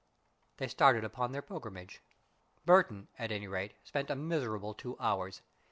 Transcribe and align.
They 0.57 0.67
started 0.67 1.03
upon 1.03 1.31
their 1.31 1.43
pilgrimage. 1.43 2.01
Burton, 2.65 3.07
at 3.19 3.31
any 3.31 3.47
rate, 3.47 3.75
spent 3.83 4.09
a 4.09 4.15
miserable 4.15 4.73
two 4.73 4.97
hours. 4.99 5.43